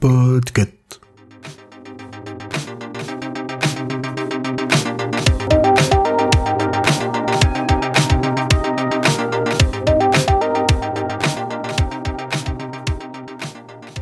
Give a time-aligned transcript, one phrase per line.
[0.00, 1.00] Podcast.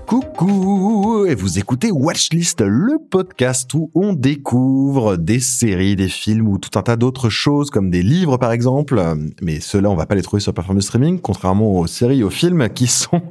[0.06, 0.65] Coucou
[1.28, 6.78] et vous écoutez Watchlist, le podcast où on découvre des séries, des films ou tout
[6.78, 9.02] un tas d'autres choses comme des livres par exemple.
[9.42, 12.30] Mais ceux-là, on va pas les trouver sur plateforme de streaming, contrairement aux séries, aux
[12.30, 13.22] films qui sont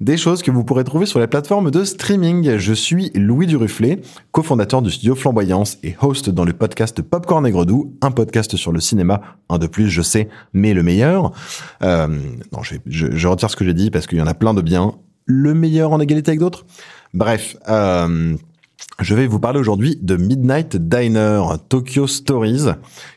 [0.00, 2.56] des choses que vous pourrez trouver sur les plateformes de streaming.
[2.56, 4.00] Je suis Louis Duruflet,
[4.32, 8.72] cofondateur du studio Flamboyance et host dans le podcast Popcorn et Gredou, un podcast sur
[8.72, 11.30] le cinéma, un de plus, je sais, mais le meilleur.
[11.82, 12.08] Euh,
[12.52, 14.52] non, je, je, je retire ce que j'ai dit parce qu'il y en a plein
[14.52, 14.94] de bien
[15.26, 16.64] le meilleur en égalité avec d'autres?
[17.12, 18.36] Bref, euh,
[19.00, 22.66] je vais vous parler aujourd'hui de Midnight Diner Tokyo Stories,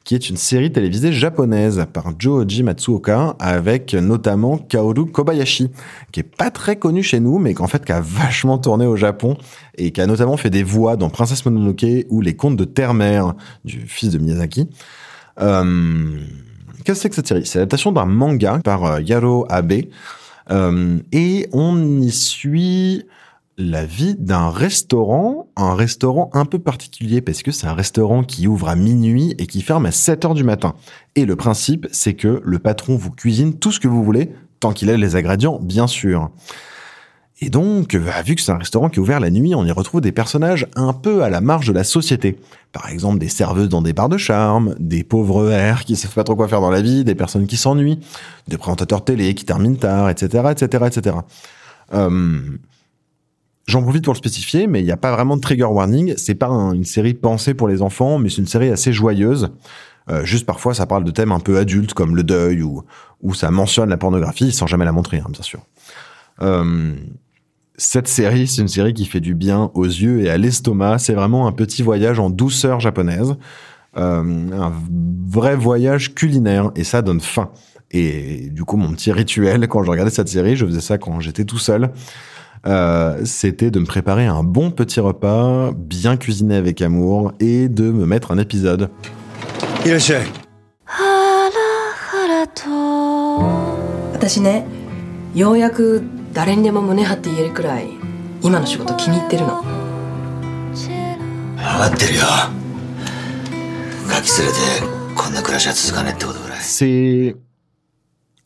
[0.04, 5.70] qui est une série télévisée japonaise par Joji Matsuoka, avec notamment Kaoru Kobayashi,
[6.12, 8.96] qui est pas très connu chez nous, mais qu'en fait qui a vachement tourné au
[8.96, 9.38] Japon
[9.78, 13.36] et qui a notamment fait des voix dans Princesse Mononoke ou Les Contes de Terre-Mère
[13.64, 14.70] du fils de Miyazaki.
[15.40, 16.18] Euh,
[16.84, 17.46] Qu'est-ce que c'est que cette série?
[17.46, 19.74] C'est l'adaptation d'un manga par euh, Yaro Abe,
[20.50, 23.06] et on y suit
[23.60, 28.48] la vie d'un restaurant, un restaurant un peu particulier parce que c'est un restaurant qui
[28.48, 30.76] ouvre à minuit et qui ferme à 7 heures du matin.
[31.16, 34.72] Et le principe, c'est que le patron vous cuisine tout ce que vous voulez, tant
[34.72, 36.32] qu'il a les ingrédients, bien sûr.
[37.42, 39.72] Et donc, bah, vu que c'est un restaurant qui est ouvert la nuit, on y
[39.72, 42.38] retrouve des personnages un peu à la marge de la société.
[42.74, 46.26] Par exemple, des serveuses dans des bars de charme, des pauvres airs qui savent pas
[46.26, 48.00] trop quoi faire dans la vie, des personnes qui s'ennuient,
[48.50, 51.16] des présentateurs télé qui terminent tard, etc., etc., etc.
[51.94, 52.40] Euh,
[53.68, 56.16] J'en profite pour le spécifier, mais il n'y a pas vraiment de trigger warning.
[56.18, 59.50] C'est pas un- une série pensée pour les enfants, mais c'est une série assez joyeuse.
[60.10, 62.82] Euh, juste parfois, ça parle de thèmes un peu adultes comme le deuil ou,
[63.22, 65.60] ou ça mentionne la pornographie sans jamais la montrer, hein, bien sûr.
[66.42, 66.96] Euh,
[67.79, 70.99] cette série, c'est une série qui fait du bien aux yeux et à l'estomac.
[70.99, 73.35] C'est vraiment un petit voyage en douceur japonaise.
[73.97, 74.73] Euh, un
[75.27, 77.51] vrai voyage culinaire et ça donne faim.
[77.91, 81.21] Et du coup, mon petit rituel quand je regardais cette série, je faisais ça quand
[81.21, 81.91] j'étais tout seul.
[82.67, 87.91] Euh, c'était de me préparer un bon petit repas, bien cuisiné avec amour, et de
[87.91, 88.91] me mettre un épisode.
[89.85, 90.27] いらっしゃい
[90.87, 91.51] ハラ
[91.93, 92.71] ハラと
[94.15, 94.65] 私ね
[95.35, 96.03] ようやく
[96.33, 97.89] 誰にでも胸張って言えるくらい
[98.43, 99.71] 今の仕事気に入ってるの分
[101.57, 102.21] かってるよ
[104.09, 104.59] ガキ連れて
[105.17, 107.37] こんな暮らしは続かねえってことぐらい C'est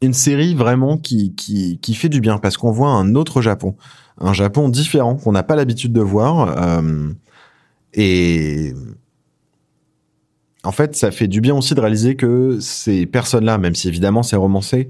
[0.00, 3.76] une série vraiment qui, qui, qui fait du bien parce qu'on voit un autre Japon,
[4.21, 6.56] un Japon différent qu'on n'a pas l'habitude de voir.
[6.62, 7.12] euh,
[7.94, 8.75] et
[10.65, 14.22] en fait, ça fait du bien aussi de réaliser que ces personnes-là, même si évidemment
[14.22, 14.88] c'est romancé,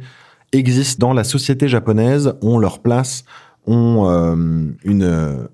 [0.54, 3.24] existent dans la société japonaise, ont leur place,
[3.66, 4.36] ont euh,
[4.84, 5.48] une,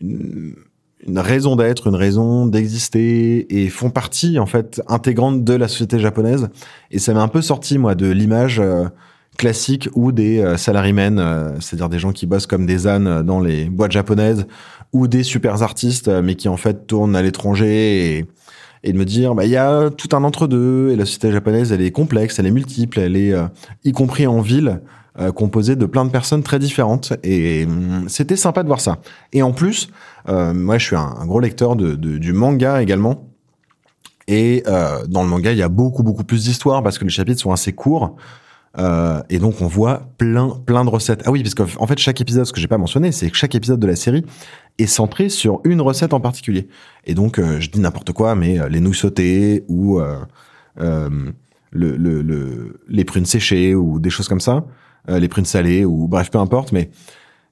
[0.00, 5.98] une, raison d'être, une raison d'exister et font partie en fait intégrante de la société
[5.98, 6.48] japonaise.
[6.90, 8.84] Et ça m'a un peu sorti moi de l'image euh,
[9.36, 13.40] classique où des euh, salarymen, euh, c'est-à-dire des gens qui bossent comme des ânes dans
[13.40, 14.46] les boîtes japonaises,
[14.92, 18.26] ou des super artistes, euh, mais qui en fait tournent à l'étranger et,
[18.84, 21.72] et de me dire, bah il y a tout un entre-deux et la société japonaise,
[21.72, 23.44] elle est complexe, elle est multiple, elle est euh,
[23.84, 24.80] y compris en ville.
[25.20, 28.98] euh, composée de plein de personnes très différentes et hum, c'était sympa de voir ça.
[29.34, 29.88] Et en plus,
[30.30, 33.28] euh, moi je suis un, un gros lecteur de, de- du manga également
[34.28, 37.10] et euh, dans le manga il y a beaucoup beaucoup plus d'histoires parce que les
[37.10, 38.16] chapitres sont assez courts
[38.78, 41.22] euh, et donc on voit plein plein de recettes.
[41.26, 43.36] Ah oui, parce qu'en en fait chaque épisode, ce que j'ai pas mentionné, c'est que
[43.36, 44.24] chaque épisode de la série
[44.78, 46.68] est centré sur une recette en particulier.
[47.04, 50.16] Et donc euh, je dis n'importe quoi, mais euh, les nouilles sautées ou euh,
[50.80, 51.10] euh,
[51.70, 54.64] le, le, le- les prunes séchées ou des choses comme ça,
[55.08, 56.90] les prunes salées ou bref peu importe, mais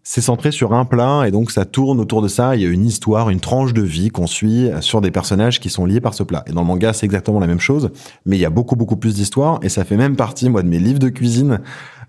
[0.03, 2.56] c'est centré sur un plat et donc ça tourne autour de ça.
[2.56, 5.71] Il y a une histoire, une tranche de vie qu'on suit sur des personnages qui
[5.71, 6.43] sont liés par ce plat.
[6.47, 7.91] Et dans le manga, c'est exactement la même chose,
[8.27, 10.69] mais il y a beaucoup beaucoup plus d'histoires et ça fait même partie moi de
[10.69, 11.61] mes livres de cuisine,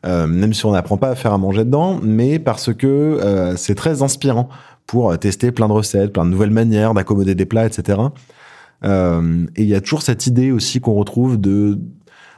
[0.06, 3.56] euh, même si on n'apprend pas à faire à manger dedans, mais parce que euh,
[3.56, 4.50] c'est très inspirant
[4.88, 8.00] pour tester plein de recettes, plein de nouvelles manières d'accommoder des plats, etc.
[8.84, 11.80] Euh, et il y a toujours cette idée aussi qu'on retrouve de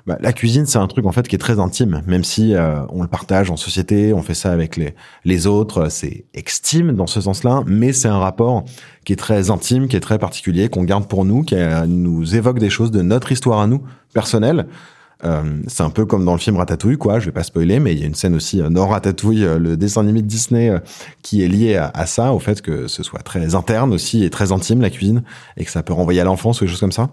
[0.05, 2.85] bah, la cuisine, c'est un truc en fait qui est très intime, même si euh,
[2.89, 7.07] on le partage en société, on fait ça avec les, les autres, c'est extime dans
[7.07, 8.65] ce sens-là, mais c'est un rapport
[9.05, 12.35] qui est très intime, qui est très particulier, qu'on garde pour nous, qui euh, nous
[12.35, 13.81] évoque des choses de notre histoire à nous,
[14.13, 14.67] personnelle.
[15.25, 17.19] Euh, c'est un peu comme dans le film Ratatouille, quoi.
[17.19, 19.57] Je vais pas spoiler, mais il y a une scène aussi euh, dans Ratatouille, euh,
[19.57, 20.79] le dessin animé de Disney, euh,
[21.21, 24.29] qui est lié à, à ça, au fait que ce soit très interne aussi et
[24.29, 25.23] très intime la cuisine,
[25.55, 27.09] et que ça peut renvoyer à l'enfance ou des choses comme ça.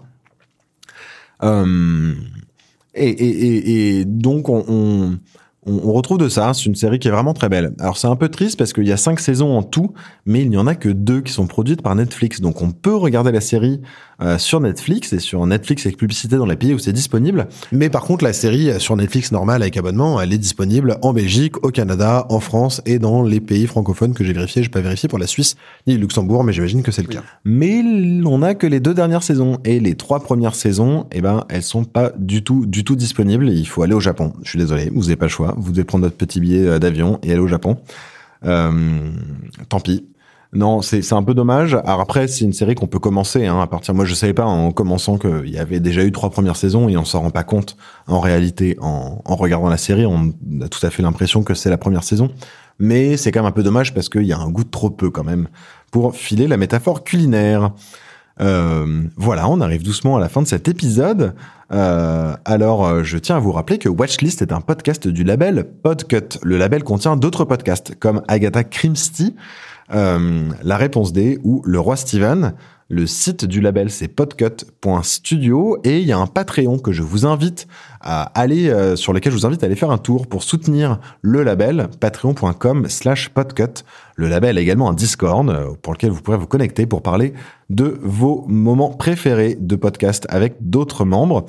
[2.93, 5.19] Et, et, et, et donc on, on,
[5.65, 6.53] on, on retrouve de ça.
[6.53, 7.73] C'est une série qui est vraiment très belle.
[7.79, 9.93] Alors c'est un peu triste parce qu'il y a cinq saisons en tout,
[10.25, 12.41] mais il n'y en a que deux qui sont produites par Netflix.
[12.41, 13.81] Donc on peut regarder la série
[14.21, 17.47] euh, sur Netflix et sur Netflix avec publicité dans les pays où c'est disponible.
[17.71, 21.13] Mais par contre, la série euh, sur Netflix normale avec abonnement, elle est disponible en
[21.13, 24.63] Belgique, au Canada, en France et dans les pays francophones que j'ai vérifié.
[24.63, 25.55] J'ai pas vérifié pour la Suisse
[25.87, 27.23] ni le Luxembourg, mais j'imagine que c'est le cas.
[27.45, 27.81] Mais
[28.25, 31.63] on n'a que les deux dernières saisons et les trois premières saisons, eh ben elles
[31.63, 33.49] sont pas du tout du tout disponibles.
[33.49, 34.33] Il faut aller au Japon.
[34.43, 35.50] Je suis désolé, vous n'avez pas le choix.
[35.57, 37.77] Vous devez prendre votre petit billet euh, d'avion et aller au Japon.
[38.45, 39.09] Euh,
[39.69, 40.07] tant pis.
[40.53, 41.75] Non, c'est un peu dommage.
[41.85, 43.93] Alors après, c'est une série qu'on peut commencer hein, à partir.
[43.93, 46.97] Moi, je savais pas en commençant qu'il y avait déjà eu trois premières saisons et
[46.97, 47.77] on s'en rend pas compte
[48.07, 50.05] en réalité en, en regardant la série.
[50.05, 52.31] On a tout à fait l'impression que c'est la première saison,
[52.79, 54.89] mais c'est quand même un peu dommage parce qu'il y a un goût de trop
[54.89, 55.47] peu quand même
[55.89, 57.71] pour filer la métaphore culinaire.
[58.39, 61.33] Euh, voilà, on arrive doucement à la fin de cet épisode.
[61.71, 65.65] Euh, alors, euh, je tiens à vous rappeler que Watchlist est un podcast du label
[65.83, 66.39] Podcut.
[66.43, 69.35] Le label contient d'autres podcasts comme Agatha Christie,
[69.93, 72.53] euh, La Réponse D ou Le Roi Steven.
[72.91, 77.25] Le site du label, c'est podcut.studio et il y a un Patreon que je vous
[77.25, 77.65] invite
[78.01, 80.99] à aller, euh, sur lequel je vous invite à aller faire un tour pour soutenir
[81.21, 83.85] le label, patreon.com slash podcut.
[84.17, 87.31] Le label a également un Discord euh, pour lequel vous pourrez vous connecter pour parler
[87.69, 91.45] de vos moments préférés de podcast avec d'autres membres.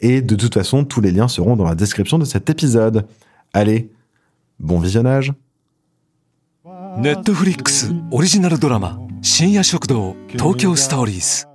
[0.00, 3.06] Et de toute façon, tous les liens seront dans la description de cet épisode.
[3.52, 3.92] Allez,
[4.58, 5.32] bon visionnage
[6.98, 11.49] Netflix original drama 深夜食堂東京ストーリーズ。